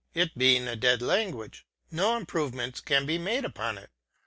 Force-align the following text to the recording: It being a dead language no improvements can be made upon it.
It 0.15 0.35
being 0.35 0.67
a 0.67 0.75
dead 0.75 0.99
language 1.03 1.63
no 1.91 2.17
improvements 2.17 2.81
can 2.81 3.05
be 3.05 3.19
made 3.19 3.45
upon 3.45 3.77
it. 3.77 3.91